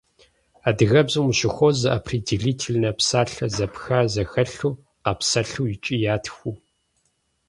[0.67, 6.55] Адыгэбзэм ущыхуозэ определительнэ псалъэ зэпха зэхэлъу къапсэлъу икӏи ятхыу.